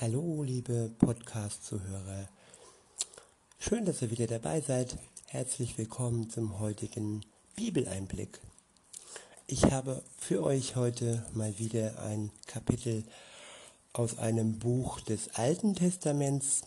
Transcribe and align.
Hallo, 0.00 0.44
liebe 0.44 0.92
Podcast-Zuhörer. 1.00 2.28
Schön, 3.58 3.84
dass 3.84 4.00
ihr 4.00 4.12
wieder 4.12 4.28
dabei 4.28 4.60
seid. 4.60 4.96
Herzlich 5.26 5.76
willkommen 5.76 6.30
zum 6.30 6.60
heutigen 6.60 7.26
Bibeleinblick. 7.56 8.40
Ich 9.48 9.64
habe 9.64 10.04
für 10.16 10.44
euch 10.44 10.76
heute 10.76 11.26
mal 11.32 11.58
wieder 11.58 12.00
ein 12.00 12.30
Kapitel 12.46 13.02
aus 13.92 14.18
einem 14.18 14.60
Buch 14.60 15.00
des 15.00 15.34
Alten 15.34 15.74
Testaments. 15.74 16.62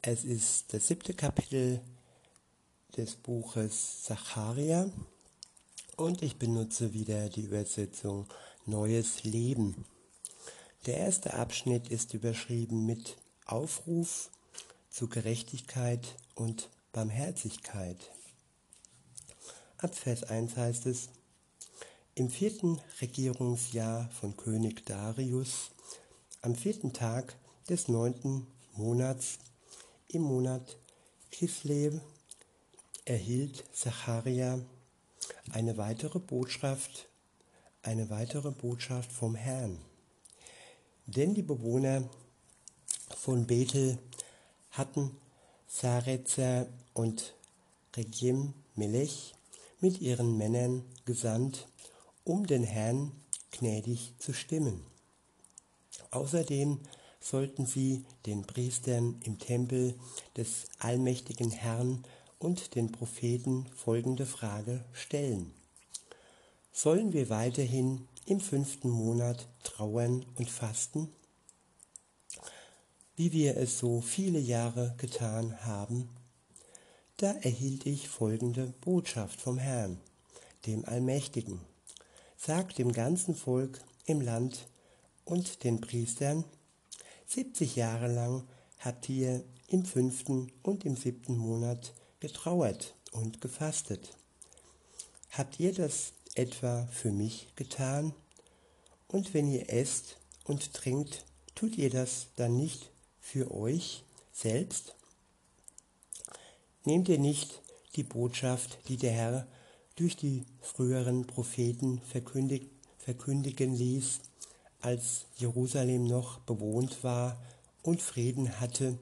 Es 0.00 0.22
ist 0.22 0.72
das 0.72 0.86
siebte 0.86 1.14
Kapitel 1.14 1.80
des 2.96 3.16
Buches 3.16 4.04
Zacharia 4.04 4.88
und 5.96 6.22
ich 6.22 6.36
benutze 6.36 6.94
wieder 6.94 7.28
die 7.28 7.42
Übersetzung 7.42 8.28
Neues 8.66 9.24
Leben. 9.24 9.84
Der 10.86 10.98
erste 10.98 11.32
Abschnitt 11.32 11.88
ist 11.88 12.12
überschrieben 12.12 12.84
mit 12.84 13.16
Aufruf 13.46 14.28
zu 14.90 15.08
Gerechtigkeit 15.08 16.14
und 16.34 16.68
Barmherzigkeit. 16.92 17.96
Ab 19.78 19.94
Vers 19.94 20.24
1 20.24 20.58
heißt 20.58 20.84
es, 20.84 21.08
im 22.14 22.28
vierten 22.28 22.82
Regierungsjahr 23.00 24.10
von 24.10 24.36
König 24.36 24.84
Darius, 24.84 25.70
am 26.42 26.54
vierten 26.54 26.92
Tag 26.92 27.34
des 27.66 27.88
neunten 27.88 28.46
Monats, 28.74 29.38
im 30.08 30.20
Monat 30.20 30.76
Kislev, 31.30 31.98
erhielt 33.06 33.64
Zacharia 33.72 34.60
eine 35.50 35.78
weitere 35.78 36.18
Botschaft, 36.18 37.08
eine 37.82 38.10
weitere 38.10 38.50
Botschaft 38.50 39.10
vom 39.10 39.34
Herrn. 39.34 39.78
Denn 41.06 41.34
die 41.34 41.42
Bewohner 41.42 42.08
von 43.16 43.46
Bethel 43.46 43.98
hatten 44.70 45.16
Sarezer 45.66 46.66
und 46.92 47.34
Regim 47.96 48.54
Melech 48.74 49.34
mit 49.80 50.00
ihren 50.00 50.36
Männern 50.36 50.84
gesandt, 51.04 51.68
um 52.24 52.46
den 52.46 52.64
Herrn 52.64 53.12
gnädig 53.50 54.14
zu 54.18 54.32
stimmen. 54.32 54.84
Außerdem 56.10 56.80
sollten 57.20 57.66
sie 57.66 58.04
den 58.26 58.46
Priestern 58.46 59.20
im 59.22 59.38
Tempel 59.38 59.94
des 60.36 60.66
allmächtigen 60.78 61.50
Herrn 61.50 62.04
und 62.38 62.74
den 62.74 62.92
Propheten 62.92 63.66
folgende 63.74 64.26
Frage 64.26 64.84
stellen. 64.92 65.52
Sollen 66.72 67.12
wir 67.12 67.30
weiterhin 67.30 68.08
im 68.26 68.40
fünften 68.40 68.90
Monat 68.90 69.46
trauern 69.62 70.24
und 70.36 70.50
fasten, 70.50 71.08
wie 73.16 73.32
wir 73.32 73.56
es 73.56 73.78
so 73.78 74.00
viele 74.00 74.38
Jahre 74.38 74.94
getan 74.98 75.64
haben, 75.64 76.08
da 77.18 77.30
erhielt 77.32 77.86
ich 77.86 78.08
folgende 78.08 78.74
Botschaft 78.80 79.40
vom 79.40 79.58
Herrn, 79.58 80.00
dem 80.66 80.84
Allmächtigen. 80.84 81.60
Sagt 82.36 82.78
dem 82.78 82.92
ganzen 82.92 83.36
Volk 83.36 83.80
im 84.06 84.20
Land 84.20 84.66
und 85.24 85.62
den 85.62 85.80
Priestern, 85.80 86.44
70 87.26 87.76
Jahre 87.76 88.12
lang 88.12 88.42
habt 88.78 89.08
ihr 89.08 89.44
im 89.68 89.84
fünften 89.84 90.50
und 90.62 90.84
im 90.84 90.96
siebten 90.96 91.36
Monat 91.36 91.94
getrauert 92.20 92.94
und 93.12 93.40
gefastet. 93.40 94.16
Habt 95.30 95.60
ihr 95.60 95.72
das 95.72 96.12
etwa 96.34 96.86
für 96.92 97.12
mich 97.12 97.48
getan? 97.56 98.14
Und 99.08 99.34
wenn 99.34 99.50
ihr 99.50 99.72
esst 99.72 100.18
und 100.44 100.74
trinkt, 100.74 101.24
tut 101.54 101.76
ihr 101.78 101.90
das 101.90 102.28
dann 102.36 102.56
nicht 102.56 102.90
für 103.20 103.54
euch 103.54 104.04
selbst? 104.32 104.94
Nehmt 106.84 107.08
ihr 107.08 107.18
nicht 107.18 107.62
die 107.96 108.02
Botschaft, 108.02 108.78
die 108.88 108.96
der 108.96 109.12
Herr 109.12 109.46
durch 109.96 110.16
die 110.16 110.44
früheren 110.60 111.26
Propheten 111.26 112.00
verkündigt, 112.00 112.68
verkündigen 112.98 113.74
ließ, 113.74 114.20
als 114.80 115.26
Jerusalem 115.36 116.04
noch 116.04 116.40
bewohnt 116.40 117.04
war 117.04 117.40
und 117.82 118.02
Frieden 118.02 118.60
hatte 118.60 118.98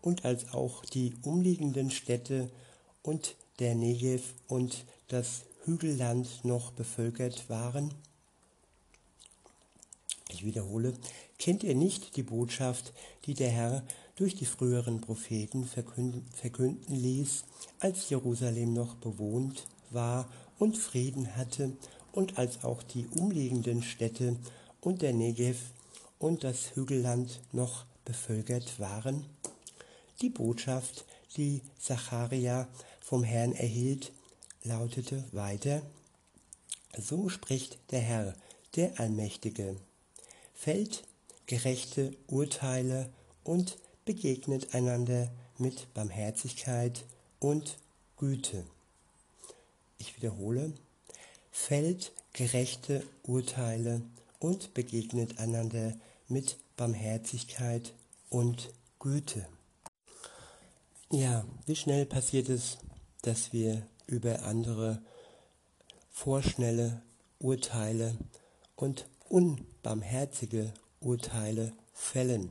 und 0.00 0.24
als 0.24 0.52
auch 0.52 0.84
die 0.84 1.14
umliegenden 1.22 1.90
Städte 1.90 2.50
und 3.02 3.36
der 3.58 3.74
Negev 3.74 4.22
und 4.46 4.84
das 5.08 5.42
Hügelland 5.68 6.46
noch 6.46 6.70
bevölkert 6.70 7.50
waren? 7.50 7.92
Ich 10.30 10.42
wiederhole, 10.42 10.94
kennt 11.38 11.62
ihr 11.62 11.74
nicht 11.74 12.16
die 12.16 12.22
Botschaft, 12.22 12.94
die 13.26 13.34
der 13.34 13.50
Herr 13.50 13.82
durch 14.16 14.34
die 14.34 14.46
früheren 14.46 15.02
Propheten 15.02 15.66
verkünden, 15.66 16.24
verkünden 16.32 16.94
ließ, 16.96 17.44
als 17.80 18.08
Jerusalem 18.08 18.72
noch 18.72 18.94
bewohnt 18.94 19.66
war 19.90 20.26
und 20.58 20.78
Frieden 20.78 21.36
hatte 21.36 21.76
und 22.12 22.38
als 22.38 22.64
auch 22.64 22.82
die 22.82 23.06
umliegenden 23.06 23.82
Städte 23.82 24.36
und 24.80 25.02
der 25.02 25.12
Negev 25.12 25.58
und 26.18 26.44
das 26.44 26.76
Hügelland 26.76 27.42
noch 27.52 27.84
bevölkert 28.06 28.80
waren? 28.80 29.26
Die 30.22 30.30
Botschaft, 30.30 31.04
die 31.36 31.60
Zacharia 31.78 32.68
vom 33.02 33.22
Herrn 33.22 33.52
erhielt, 33.52 34.12
lautete 34.68 35.24
weiter, 35.32 35.82
so 36.96 37.28
spricht 37.28 37.78
der 37.90 38.00
Herr, 38.00 38.34
der 38.76 39.00
Allmächtige, 39.00 39.76
fällt 40.54 41.04
gerechte 41.46 42.16
Urteile 42.26 43.10
und 43.44 43.78
begegnet 44.04 44.74
einander 44.74 45.30
mit 45.56 45.92
Barmherzigkeit 45.94 47.04
und 47.40 47.78
Güte. 48.18 48.64
Ich 49.96 50.16
wiederhole, 50.16 50.74
fällt 51.50 52.12
gerechte 52.34 53.04
Urteile 53.22 54.02
und 54.38 54.74
begegnet 54.74 55.38
einander 55.38 55.96
mit 56.28 56.58
Barmherzigkeit 56.76 57.94
und 58.28 58.72
Güte. 58.98 59.46
Ja, 61.10 61.46
wie 61.64 61.76
schnell 61.76 62.04
passiert 62.04 62.50
es, 62.50 62.76
dass 63.22 63.52
wir 63.52 63.86
über 64.08 64.42
andere 64.42 65.00
vorschnelle 66.10 67.00
Urteile 67.38 68.16
und 68.74 69.06
unbarmherzige 69.28 70.74
Urteile 71.00 71.72
fällen. 71.92 72.50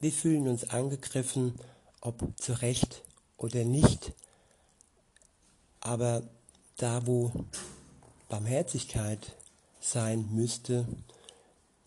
Wir 0.00 0.12
fühlen 0.12 0.48
uns 0.48 0.70
angegriffen, 0.70 1.54
ob 2.00 2.22
zu 2.40 2.54
Recht 2.62 3.02
oder 3.36 3.64
nicht. 3.64 4.12
Aber 5.80 6.22
da, 6.76 7.06
wo 7.06 7.32
Barmherzigkeit 8.28 9.36
sein 9.80 10.28
müsste, 10.32 10.86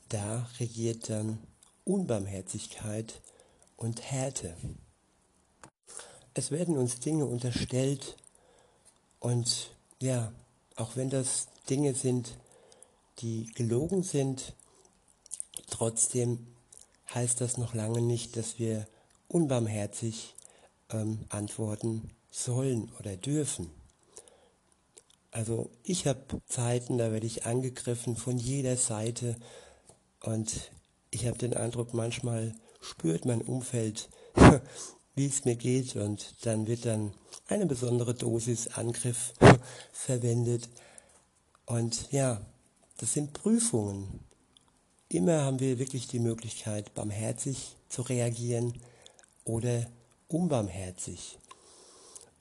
da 0.09 0.49
regiert 0.59 1.09
dann 1.09 1.39
Unbarmherzigkeit 1.85 3.21
und 3.77 4.01
Härte. 4.01 4.55
Es 6.33 6.51
werden 6.51 6.77
uns 6.77 6.99
Dinge 6.99 7.25
unterstellt, 7.25 8.17
und 9.19 9.71
ja, 10.01 10.31
auch 10.75 10.95
wenn 10.95 11.09
das 11.09 11.47
Dinge 11.69 11.93
sind, 11.93 12.37
die 13.19 13.47
gelogen 13.53 14.03
sind, 14.03 14.53
trotzdem 15.69 16.47
heißt 17.13 17.41
das 17.41 17.57
noch 17.57 17.73
lange 17.73 18.01
nicht, 18.01 18.37
dass 18.37 18.59
wir 18.59 18.87
unbarmherzig 19.27 20.35
ähm, 20.89 21.25
antworten 21.29 22.11
sollen 22.31 22.91
oder 22.99 23.17
dürfen. 23.17 23.69
Also 25.31 25.69
ich 25.83 26.07
habe 26.07 26.41
Zeiten, 26.47 26.97
da 26.97 27.11
werde 27.11 27.27
ich 27.27 27.45
angegriffen 27.45 28.15
von 28.15 28.37
jeder 28.37 28.77
Seite 28.77 29.35
und 30.21 30.71
ich 31.11 31.27
habe 31.27 31.37
den 31.37 31.53
Eindruck, 31.53 31.93
manchmal 31.93 32.55
spürt 32.81 33.25
mein 33.25 33.41
Umfeld, 33.41 34.09
wie 35.15 35.25
es 35.25 35.45
mir 35.45 35.55
geht 35.55 35.95
und 35.95 36.45
dann 36.45 36.67
wird 36.67 36.85
dann 36.85 37.13
eine 37.47 37.65
besondere 37.65 38.13
Dosis 38.13 38.67
Angriff 38.69 39.33
verwendet. 39.91 40.69
Und 41.65 42.11
ja, 42.11 42.41
das 42.97 43.13
sind 43.13 43.33
Prüfungen. 43.33 44.21
Immer 45.09 45.43
haben 45.43 45.59
wir 45.59 45.79
wirklich 45.79 46.07
die 46.07 46.19
Möglichkeit, 46.19 46.93
barmherzig 46.93 47.75
zu 47.89 48.03
reagieren 48.03 48.73
oder 49.43 49.87
unbarmherzig. 50.27 51.39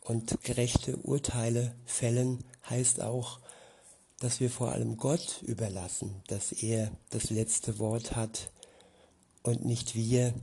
Und 0.04 0.42
gerechte 0.42 0.96
Urteile 0.96 1.74
fällen 1.86 2.44
heißt 2.68 3.02
auch, 3.02 3.40
dass 4.20 4.40
wir 4.40 4.50
vor 4.50 4.72
allem 4.72 4.96
Gott 4.96 5.42
überlassen, 5.42 6.22
dass 6.26 6.52
er 6.52 6.90
das 7.10 7.30
letzte 7.30 7.78
Wort 7.78 8.16
hat 8.16 8.50
und 9.42 9.64
nicht 9.64 9.94
wir 9.94 10.34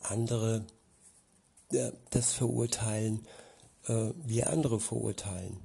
andere 0.00 0.64
das 1.70 2.32
verurteilen, 2.32 3.26
äh, 3.86 4.10
wie 4.24 4.44
andere 4.44 4.80
verurteilen. 4.80 5.58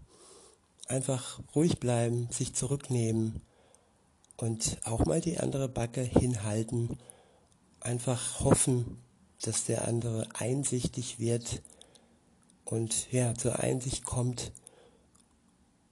Einfach 0.87 1.39
ruhig 1.55 1.79
bleiben, 1.79 2.27
sich 2.29 2.53
zurücknehmen 2.53 3.41
und 4.37 4.77
auch 4.83 5.05
mal 5.05 5.21
die 5.21 5.39
andere 5.39 5.69
Backe 5.69 6.01
hinhalten 6.01 6.97
einfach 7.83 8.39
hoffen, 8.39 8.97
dass 9.41 9.65
der 9.65 9.87
andere 9.87 10.27
einsichtig 10.33 11.19
wird 11.19 11.61
und 12.65 13.11
ja, 13.11 13.35
zur 13.35 13.59
Einsicht 13.59 14.05
kommt 14.05 14.51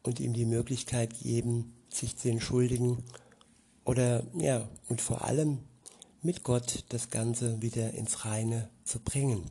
und 0.03 0.19
ihm 0.19 0.33
die 0.33 0.45
Möglichkeit 0.45 1.19
geben, 1.19 1.73
sich 1.89 2.17
zu 2.17 2.29
entschuldigen 2.29 3.03
oder 3.83 4.23
ja, 4.37 4.67
und 4.87 5.01
vor 5.01 5.25
allem 5.25 5.59
mit 6.21 6.43
Gott 6.43 6.85
das 6.89 7.09
Ganze 7.09 7.61
wieder 7.61 7.93
ins 7.93 8.25
Reine 8.25 8.69
zu 8.83 8.99
bringen. 8.99 9.49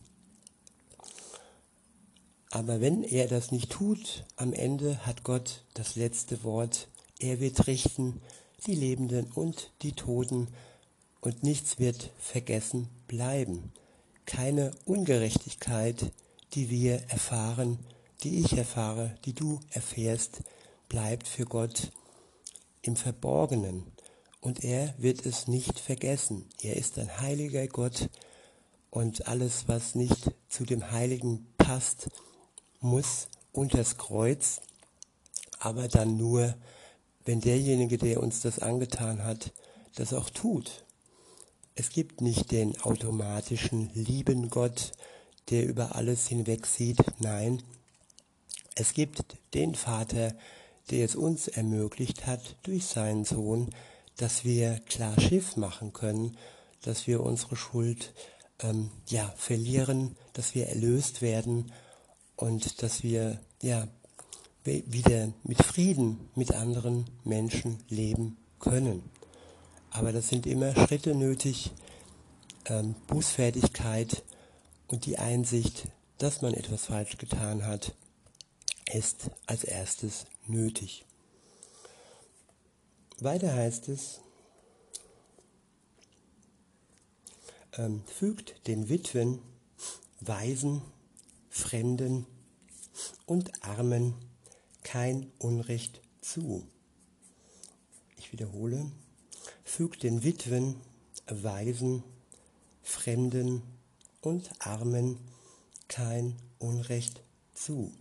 Aber 2.51 2.81
wenn 2.81 3.05
er 3.05 3.29
das 3.29 3.53
nicht 3.53 3.71
tut, 3.71 4.25
am 4.37 4.53
Ende 4.53 5.07
hat 5.07 5.23
Gott 5.23 5.65
das 5.75 5.95
letzte 5.95 6.43
Wort. 6.43 6.89
Er 7.21 7.39
wird 7.39 7.69
richten 7.69 8.21
die 8.67 8.75
Lebenden 8.75 9.31
und 9.33 9.71
die 9.83 9.93
Toten 9.93 10.49
und 11.21 11.45
nichts 11.45 11.79
wird 11.79 12.11
vergessen 12.19 12.89
bleiben. 13.07 13.73
Keine 14.27 14.73
Ungerechtigkeit, 14.85 16.13
die 16.55 16.71
wir 16.71 17.03
erfahren, 17.09 17.79
die 18.25 18.41
ich 18.41 18.57
erfahre, 18.57 19.17
die 19.25 19.33
du 19.33 19.61
erfährst, 19.71 20.43
bleibt 20.89 21.29
für 21.29 21.45
Gott 21.45 21.93
im 22.83 22.97
Verborgenen. 22.97 23.85
Und 24.41 24.65
er 24.65 24.95
wird 24.99 25.25
es 25.25 25.47
nicht 25.47 25.79
vergessen. 25.79 26.47
Er 26.63 26.77
ist 26.77 26.99
ein 26.99 27.21
heiliger 27.21 27.67
Gott 27.69 28.09
und 28.91 29.29
alles, 29.29 29.69
was 29.69 29.95
nicht 29.95 30.33
zu 30.49 30.65
dem 30.65 30.91
Heiligen 30.91 31.47
passt, 31.59 32.09
muss 32.81 33.29
unters 33.53 33.97
Kreuz, 33.99 34.61
aber 35.59 35.89
dann 35.89 36.17
nur, 36.17 36.55
wenn 37.25 37.41
derjenige, 37.41 37.99
der 37.99 38.23
uns 38.23 38.41
das 38.41 38.59
angetan 38.59 39.23
hat, 39.25 39.53
das 39.95 40.15
auch 40.15 40.31
tut. 40.31 40.85
Es 41.75 41.91
gibt 41.91 42.21
nicht 42.21 42.51
den 42.51 42.81
automatischen 42.81 43.91
lieben 43.95 44.51
Gott, 44.51 44.93
der 45.51 45.67
über 45.67 45.95
alles 45.95 46.27
hinweg 46.27 46.67
sieht. 46.67 46.99
Nein, 47.21 47.63
es 48.75 48.95
gibt 48.95 49.37
den 49.55 49.75
Vater, 49.75 50.35
der 50.91 51.05
es 51.05 51.17
uns 51.17 51.49
ermöglicht 51.49 52.27
hat 52.27 52.57
durch 52.63 52.87
seinen 52.87 53.25
Sohn, 53.25 53.71
dass 54.17 54.45
wir 54.45 54.81
klar 54.81 55.19
Schiff 55.21 55.57
machen 55.57 55.93
können, 55.93 56.37
dass 56.83 57.07
wir 57.07 57.23
unsere 57.23 57.57
Schuld 57.57 58.13
ähm, 58.61 58.91
ja 59.09 59.33
verlieren, 59.37 60.17
dass 60.33 60.55
wir 60.55 60.69
erlöst 60.69 61.23
werden 61.23 61.73
und 62.41 62.83
dass 62.83 63.03
wir 63.03 63.39
ja 63.63 63.87
wieder 64.65 65.33
mit 65.45 65.63
Frieden 65.63 66.31
mit 66.35 66.53
anderen 66.53 67.05
Menschen 67.25 67.79
leben 67.89 68.37
können. 68.59 69.03
Aber 69.91 70.13
das 70.13 70.29
sind 70.29 70.47
immer 70.47 70.75
Schritte 70.75 71.15
nötig, 71.15 71.73
ähm, 72.67 72.95
Bußfertigkeit 73.07 74.23
und 74.89 75.07
die 75.07 75.19
Einsicht, 75.19 75.89
dass 76.19 76.41
man 76.41 76.55
etwas 76.55 76.87
falsch 76.87 77.19
getan 77.19 77.67
hat, 77.67 77.95
ist 78.93 79.31
als 79.47 79.65
erstes 79.65 80.27
nötig. 80.47 81.05
Weiter 83.19 83.53
heißt 83.53 83.89
es, 83.89 84.21
ähm, 87.77 88.03
fügt 88.07 88.67
den 88.67 88.89
Witwen, 88.89 89.41
Waisen, 90.21 90.83
Fremden 91.51 92.27
und 93.27 93.65
Armen 93.65 94.15
kein 94.83 95.31
Unrecht 95.39 96.01
zu. 96.21 96.67
Ich 98.17 98.33
wiederhole, 98.33 98.91
fügt 99.65 100.03
den 100.03 100.23
Witwen, 100.23 100.81
Waisen, 101.27 102.03
Fremden 102.83 103.63
und 104.21 104.51
Armen 104.61 105.19
kein 105.89 106.37
Unrecht 106.59 107.21
zu. 107.53 107.93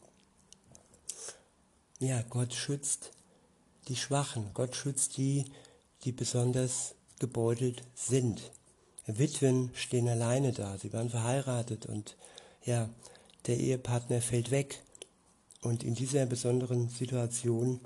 Ja, 2.00 2.22
Gott 2.30 2.54
schützt 2.54 3.12
die 3.88 3.96
Schwachen, 3.96 4.52
Gott 4.54 4.76
schützt 4.76 5.18
die, 5.18 5.46
die 6.04 6.12
besonders 6.12 6.96
gebeutelt 7.20 7.84
sind. 7.96 8.52
Witwen 9.06 9.72
stehen 9.74 10.08
alleine 10.08 10.54
da, 10.54 10.78
sie 10.78 10.94
waren 10.94 11.10
verheiratet 11.10 11.88
und 11.88 12.16
ja, 12.64 12.90
der 13.48 13.58
Ehepartner 13.58 14.22
fällt 14.22 14.52
weg. 14.52 14.82
Und 15.62 15.84
in 15.84 15.96
dieser 15.96 16.26
besonderen 16.26 16.90
Situation 16.90 17.82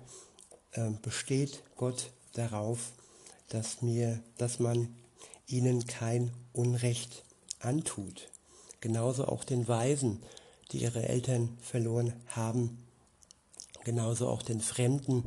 äh, 0.71 0.91
besteht 1.01 1.63
Gott 1.75 2.11
darauf, 2.33 2.93
dass, 3.49 3.81
mir, 3.81 4.21
dass 4.37 4.59
man 4.59 4.95
ihnen 5.47 5.85
kein 5.85 6.31
Unrecht 6.53 7.23
antut. 7.59 8.29
Genauso 8.81 9.25
auch 9.27 9.43
den 9.43 9.67
Weisen, 9.67 10.21
die 10.71 10.79
ihre 10.79 11.07
Eltern 11.07 11.57
verloren 11.61 12.13
haben. 12.27 12.83
Genauso 13.83 14.27
auch 14.27 14.41
den 14.41 14.61
Fremden, 14.61 15.25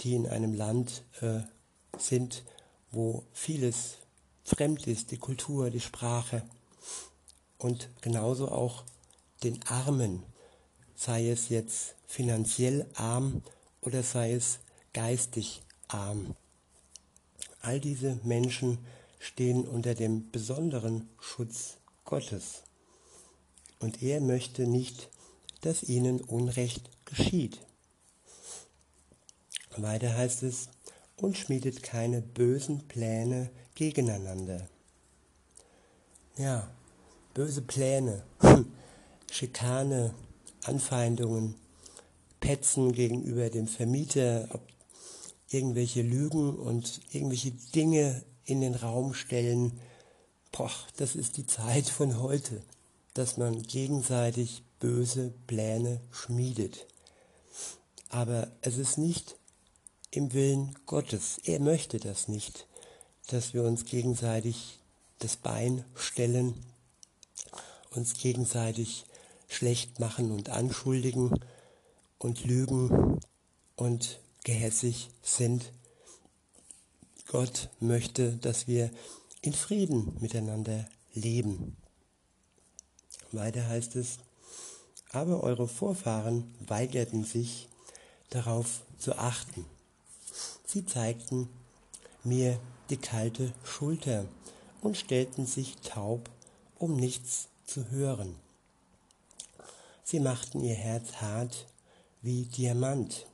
die 0.00 0.14
in 0.14 0.26
einem 0.26 0.54
Land 0.54 1.04
äh, 1.20 1.40
sind, 1.98 2.44
wo 2.90 3.24
vieles 3.32 3.98
fremd 4.44 4.86
ist, 4.86 5.10
die 5.10 5.18
Kultur, 5.18 5.70
die 5.70 5.80
Sprache. 5.80 6.42
Und 7.58 7.88
genauso 8.00 8.50
auch 8.50 8.84
den 9.42 9.62
Armen, 9.66 10.22
sei 10.94 11.28
es 11.30 11.48
jetzt 11.48 11.94
finanziell 12.06 12.86
arm 12.94 13.42
oder 13.80 14.02
sei 14.02 14.32
es 14.32 14.58
geistig 14.92 15.62
arm. 15.88 16.34
All 17.60 17.80
diese 17.80 18.18
Menschen 18.22 18.78
stehen 19.18 19.66
unter 19.66 19.94
dem 19.94 20.30
besonderen 20.30 21.08
Schutz 21.20 21.76
Gottes. 22.04 22.62
Und 23.80 24.02
er 24.02 24.20
möchte 24.20 24.66
nicht, 24.66 25.10
dass 25.60 25.82
ihnen 25.82 26.20
Unrecht 26.20 26.88
geschieht. 27.04 27.60
Weiter 29.76 30.16
heißt 30.16 30.42
es, 30.44 30.68
und 31.16 31.36
schmiedet 31.36 31.82
keine 31.82 32.20
bösen 32.22 32.86
Pläne 32.88 33.50
gegeneinander. 33.74 34.68
Ja, 36.36 36.70
böse 37.34 37.62
Pläne. 37.62 38.22
Schikane, 39.30 40.14
Anfeindungen, 40.64 41.54
Petzen 42.40 42.92
gegenüber 42.92 43.50
dem 43.50 43.66
Vermieter, 43.66 44.48
irgendwelche 45.50 46.02
Lügen 46.02 46.56
und 46.56 47.00
irgendwelche 47.12 47.52
Dinge 47.74 48.22
in 48.44 48.60
den 48.60 48.74
Raum 48.74 49.14
stellen. 49.14 49.78
Boah, 50.52 50.70
das 50.96 51.16
ist 51.16 51.36
die 51.36 51.46
Zeit 51.46 51.88
von 51.88 52.20
heute, 52.20 52.62
dass 53.14 53.36
man 53.36 53.62
gegenseitig 53.62 54.62
böse 54.80 55.32
Pläne 55.46 56.00
schmiedet. 56.10 56.86
Aber 58.08 58.50
es 58.60 58.78
ist 58.78 58.98
nicht 58.98 59.36
im 60.10 60.32
Willen 60.32 60.74
Gottes. 60.86 61.38
Er 61.44 61.60
möchte 61.60 61.98
das 61.98 62.28
nicht, 62.28 62.66
dass 63.28 63.54
wir 63.54 63.62
uns 63.62 63.84
gegenseitig 63.84 64.78
das 65.18 65.36
Bein 65.36 65.84
stellen, 65.94 66.54
uns 67.90 68.14
gegenseitig 68.14 69.04
schlecht 69.48 70.00
machen 70.00 70.30
und 70.30 70.48
anschuldigen 70.50 71.32
und 72.18 72.44
lügen 72.44 73.20
und 73.76 74.20
gehässig 74.44 75.10
sind. 75.22 75.72
Gott 77.26 77.70
möchte, 77.80 78.36
dass 78.36 78.66
wir 78.68 78.90
in 79.42 79.52
Frieden 79.52 80.16
miteinander 80.20 80.86
leben. 81.14 81.76
Weiter 83.32 83.68
heißt 83.68 83.96
es, 83.96 84.18
aber 85.10 85.42
eure 85.42 85.68
Vorfahren 85.68 86.54
weigerten 86.66 87.24
sich 87.24 87.68
darauf 88.30 88.82
zu 88.98 89.16
achten. 89.16 89.64
Sie 90.66 90.84
zeigten 90.84 91.48
mir 92.22 92.58
die 92.90 92.96
kalte 92.96 93.52
Schulter 93.64 94.26
und 94.80 94.96
stellten 94.96 95.46
sich 95.46 95.76
taub, 95.76 96.30
um 96.78 96.96
nichts 96.96 97.48
zu 97.64 97.90
hören. 97.90 98.36
Sie 100.08 100.20
machten 100.20 100.62
ihr 100.62 100.76
Herz 100.76 101.14
hart 101.14 101.66
wie 102.22 102.44
Diamant, 102.44 103.26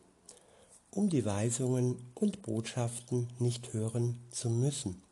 um 0.90 1.10
die 1.10 1.26
Weisungen 1.26 2.10
und 2.14 2.40
Botschaften 2.40 3.28
nicht 3.38 3.74
hören 3.74 4.18
zu 4.30 4.48
müssen, 4.48 5.02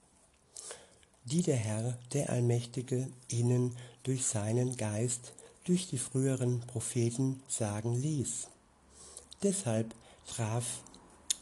die 1.25 1.43
der 1.43 1.59
Herr, 1.59 1.99
der 2.15 2.31
Allmächtige, 2.31 3.11
ihnen 3.29 3.77
durch 4.05 4.25
seinen 4.25 4.79
Geist, 4.79 5.35
durch 5.65 5.87
die 5.87 5.99
früheren 5.99 6.61
Propheten 6.61 7.43
sagen 7.47 7.93
ließ. 7.93 8.49
Deshalb 9.43 9.95
traf 10.27 10.83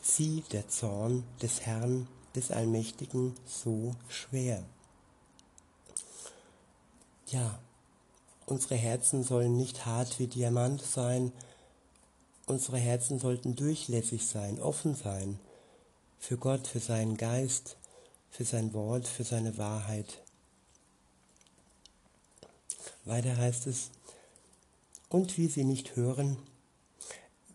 sie 0.02 0.42
der 0.50 0.66
Zorn 0.66 1.22
des 1.40 1.60
Herrn, 1.60 2.08
des 2.34 2.50
Allmächtigen, 2.50 3.36
so 3.46 3.94
schwer. 4.08 4.64
Ja, 7.28 7.60
Unsere 8.48 8.76
Herzen 8.76 9.24
sollen 9.24 9.58
nicht 9.58 9.84
hart 9.84 10.18
wie 10.18 10.26
Diamant 10.26 10.80
sein. 10.80 11.32
Unsere 12.46 12.78
Herzen 12.78 13.18
sollten 13.18 13.54
durchlässig 13.54 14.26
sein, 14.26 14.58
offen 14.58 14.94
sein. 14.94 15.38
Für 16.18 16.38
Gott, 16.38 16.66
für 16.66 16.80
seinen 16.80 17.18
Geist, 17.18 17.76
für 18.30 18.46
sein 18.46 18.72
Wort, 18.72 19.06
für 19.06 19.22
seine 19.22 19.58
Wahrheit. 19.58 20.22
Weiter 23.04 23.36
heißt 23.36 23.66
es, 23.66 23.90
und 25.10 25.36
wie 25.36 25.48
sie 25.48 25.64
nicht 25.64 25.94
hören, 25.96 26.38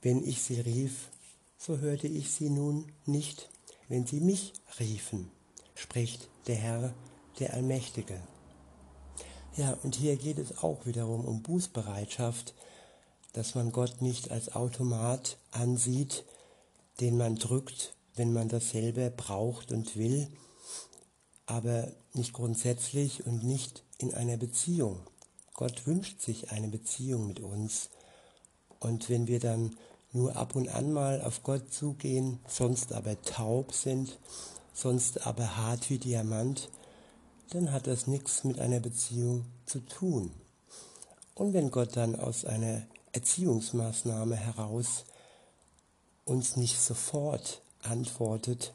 wenn 0.03 0.23
ich 0.23 0.43
sie 0.43 0.61
rief, 0.61 1.09
so 1.57 1.79
hörte 1.79 2.07
ich 2.07 2.29
sie 2.29 2.51
nun 2.51 2.91
nicht, 3.07 3.49
wenn 3.87 4.05
sie 4.05 4.19
mich 4.19 4.53
riefen, 4.79 5.31
spricht 5.73 6.29
der 6.45 6.57
Herr, 6.57 6.93
der 7.39 7.55
Allmächtige. 7.55 8.21
Ja, 9.55 9.77
und 9.83 9.95
hier 9.95 10.15
geht 10.15 10.39
es 10.39 10.63
auch 10.63 10.87
wiederum 10.87 11.25
um 11.25 11.43
Bußbereitschaft, 11.43 12.55
dass 13.33 13.53
man 13.53 13.71
Gott 13.71 14.01
nicht 14.01 14.31
als 14.31 14.55
Automat 14.55 15.37
ansieht, 15.51 16.23
den 16.99 17.17
man 17.17 17.35
drückt, 17.35 17.93
wenn 18.15 18.33
man 18.33 18.49
dasselbe 18.49 19.11
braucht 19.11 19.71
und 19.71 19.95
will, 19.95 20.27
aber 21.45 21.91
nicht 22.13 22.33
grundsätzlich 22.33 23.27
und 23.27 23.43
nicht 23.43 23.83
in 23.99 24.13
einer 24.15 24.37
Beziehung. 24.37 25.01
Gott 25.53 25.85
wünscht 25.85 26.19
sich 26.19 26.49
eine 26.51 26.67
Beziehung 26.67 27.27
mit 27.27 27.39
uns. 27.39 27.89
Und 28.79 29.07
wenn 29.09 29.27
wir 29.27 29.39
dann 29.39 29.77
nur 30.13 30.35
ab 30.35 30.55
und 30.55 30.69
an 30.69 30.91
mal 30.91 31.21
auf 31.21 31.43
Gott 31.43 31.71
zugehen, 31.71 32.39
sonst 32.47 32.91
aber 32.91 33.21
taub 33.21 33.71
sind, 33.71 34.17
sonst 34.73 35.27
aber 35.27 35.57
hart 35.57 35.91
wie 35.91 35.99
Diamant, 35.99 36.69
dann 37.49 37.71
hat 37.71 37.87
das 37.87 38.07
nichts 38.07 38.43
mit 38.43 38.59
einer 38.59 38.79
Beziehung 38.79 39.45
zu 39.65 39.79
tun. 39.79 40.31
Und 41.35 41.53
wenn 41.53 41.71
Gott 41.71 41.95
dann 41.95 42.15
aus 42.15 42.45
einer 42.45 42.83
Erziehungsmaßnahme 43.11 44.35
heraus 44.35 45.05
uns 46.25 46.55
nicht 46.55 46.79
sofort 46.79 47.61
antwortet, 47.81 48.73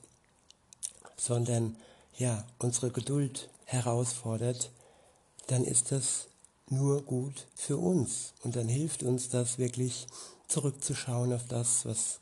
sondern 1.17 1.77
ja, 2.17 2.45
unsere 2.59 2.91
Geduld 2.91 3.49
herausfordert, 3.65 4.71
dann 5.47 5.65
ist 5.65 5.93
das 5.93 6.27
nur 6.69 7.03
gut 7.03 7.47
für 7.55 7.79
uns. 7.79 8.35
Und 8.43 8.57
dann 8.57 8.69
hilft 8.69 9.03
uns 9.03 9.29
das 9.29 9.59
wirklich 9.59 10.07
zurückzuschauen 10.49 11.33
auf 11.33 11.47
das, 11.47 11.85
was 11.85 12.21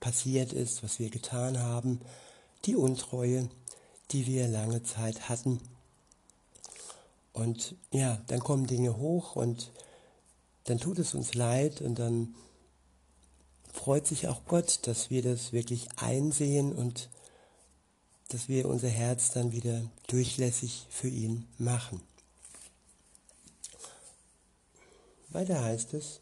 passiert 0.00 0.52
ist, 0.52 0.82
was 0.82 0.98
wir 0.98 1.10
getan 1.10 1.58
haben, 1.58 2.00
die 2.64 2.76
Untreue, 2.76 3.48
die 4.10 4.26
wir 4.26 4.48
lange 4.48 4.82
Zeit 4.82 5.28
hatten 5.28 5.60
und 7.34 7.74
ja, 7.92 8.22
dann 8.28 8.40
kommen 8.40 8.66
Dinge 8.66 8.96
hoch 8.96 9.36
und 9.36 9.72
dann 10.64 10.78
tut 10.78 10.98
es 10.98 11.14
uns 11.14 11.34
leid 11.34 11.82
und 11.82 11.98
dann 11.98 12.34
freut 13.72 14.06
sich 14.06 14.28
auch 14.28 14.46
Gott, 14.46 14.86
dass 14.86 15.10
wir 15.10 15.20
das 15.20 15.52
wirklich 15.52 15.88
einsehen 15.96 16.72
und 16.72 17.10
dass 18.28 18.48
wir 18.48 18.66
unser 18.68 18.88
Herz 18.88 19.32
dann 19.32 19.52
wieder 19.52 19.82
durchlässig 20.06 20.86
für 20.88 21.08
ihn 21.08 21.46
machen. 21.58 22.00
Weiter 25.30 25.62
heißt 25.62 25.92
es, 25.94 26.20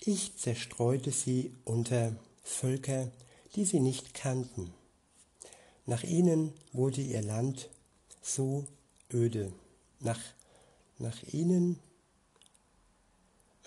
ich 0.00 0.36
zerstreute 0.36 1.12
sie 1.12 1.54
unter 1.64 2.16
Völker, 2.42 3.12
die 3.54 3.64
sie 3.64 3.78
nicht 3.78 4.12
kannten. 4.12 4.74
Nach 5.86 6.02
ihnen 6.02 6.52
wurde 6.72 7.00
ihr 7.00 7.22
Land 7.22 7.70
so 8.22 8.66
öde 9.12 9.52
nach, 10.04 10.20
nach 10.98 11.22
ihnen, 11.32 11.78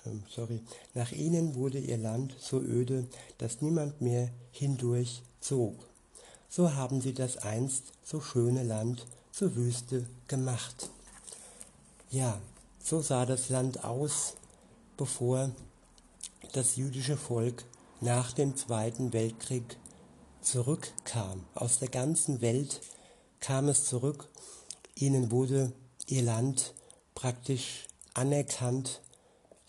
ähm, 0.05 0.23
sorry, 0.29 0.61
nach 0.93 1.11
ihnen 1.11 1.55
wurde 1.55 1.79
ihr 1.79 1.97
Land 1.97 2.35
so 2.39 2.59
öde, 2.59 3.07
dass 3.37 3.61
niemand 3.61 4.01
mehr 4.01 4.29
hindurch 4.51 5.23
zog. 5.39 5.75
So 6.49 6.73
haben 6.73 7.01
sie 7.01 7.13
das 7.13 7.37
einst 7.37 7.91
so 8.03 8.21
schöne 8.21 8.63
Land 8.63 9.05
zur 9.31 9.55
Wüste 9.55 10.07
gemacht. 10.27 10.89
Ja, 12.09 12.39
so 12.81 13.01
sah 13.01 13.25
das 13.25 13.49
Land 13.49 13.83
aus, 13.83 14.35
bevor 14.95 15.51
das 16.53 16.77
jüdische 16.77 17.17
Volk 17.17 17.65
nach 17.99 18.31
dem 18.31 18.55
Zweiten 18.55 19.11
Weltkrieg 19.11 19.77
zurückkam. 20.41 21.43
Aus 21.53 21.79
der 21.79 21.89
ganzen 21.89 22.41
Welt 22.41 22.81
kam 23.39 23.67
es 23.67 23.85
zurück. 23.85 24.29
Ihnen 24.95 25.31
wurde 25.31 25.73
ihr 26.07 26.23
Land 26.23 26.73
praktisch 27.13 27.85
anerkannt. 28.13 29.01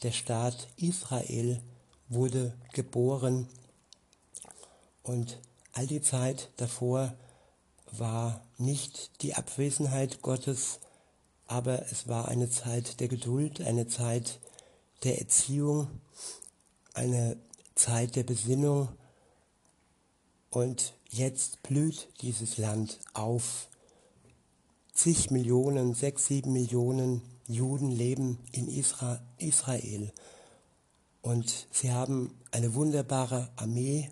Der 0.03 0.13
Staat 0.13 0.69
Israel 0.77 1.61
wurde 2.09 2.55
geboren. 2.73 3.49
Und 5.03 5.41
all 5.73 5.87
die 5.87 6.01
Zeit 6.01 6.51
davor 6.57 7.15
war 7.93 8.47
nicht 8.57 9.23
die 9.23 9.35
Abwesenheit 9.35 10.23
Gottes, 10.23 10.81
aber 11.47 11.91
es 11.91 12.09
war 12.09 12.29
eine 12.29 12.51
Zeit 12.51 13.01
der 13.01 13.09
Geduld, 13.09 13.61
eine 13.61 13.87
Zeit 13.89 14.41
der 15.05 15.19
Erziehung, 15.19 15.89
eine 16.95 17.37
Zeit 17.75 18.17
der 18.17 18.25
Besinnung. 18.25 18.89
Und 20.51 20.95
jetzt 21.09 21.63
blüht 21.63 22.09
dieses 22.21 22.59
Land 22.59 22.99
auf 23.15 23.69
zig 24.99 25.31
Millionen, 25.31 25.95
sechs, 25.95 26.27
sieben 26.27 26.53
Millionen 26.53 27.23
Juden 27.47 27.93
leben 27.93 28.39
in 28.51 28.67
Isra 28.67 29.21
Israel. 29.39 30.13
Und 31.23 31.69
sie 31.71 31.93
haben 31.93 32.37
eine 32.51 32.75
wunderbare 32.75 33.49
Armee, 33.55 34.11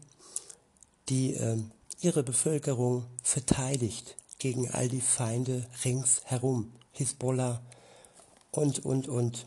die 1.08 1.34
äh, 1.34 1.58
ihre 2.00 2.22
Bevölkerung 2.22 3.04
verteidigt 3.22 4.16
gegen 4.38 4.70
all 4.70 4.88
die 4.88 5.00
Feinde 5.00 5.66
ringsherum. 5.84 6.72
Hisbollah 6.92 7.60
und, 8.52 8.84
und, 8.84 9.08
und. 9.08 9.46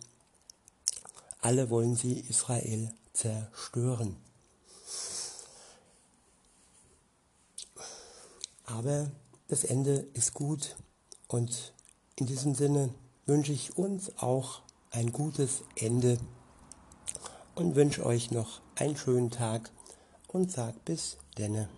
Alle 1.42 1.70
wollen 1.70 1.96
sie 1.96 2.20
Israel 2.20 2.92
zerstören. 3.14 4.18
Aber 8.66 9.10
das 9.48 9.64
Ende 9.64 10.06
ist 10.14 10.34
gut. 10.34 10.76
Und 11.30 11.74
in 12.16 12.26
diesem 12.26 12.56
Sinne 12.56 12.90
wünsche 13.28 13.54
ich 13.54 13.78
uns 13.78 14.12
auch 14.18 14.64
ein 14.90 15.14
gutes 15.14 15.64
Ende 15.76 16.18
und 17.54 17.76
wünsche 17.76 18.04
euch 18.04 18.32
noch 18.32 18.62
einen 18.76 18.98
schönen 18.98 19.30
Tag 19.30 19.70
und 20.28 20.52
sag 20.52 20.84
bis 20.86 21.18
denne. 21.38 21.70